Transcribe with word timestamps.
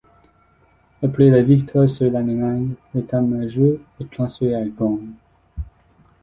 Après 1.03 1.29
la 1.29 1.43
victoire 1.43 1.87
sur 1.87 2.09
l'Allemagne, 2.11 2.73
l'état 2.95 3.21
major 3.21 3.77
est 3.99 4.09
transféré 4.09 4.55
à 4.55 4.65
Gand. 4.67 4.97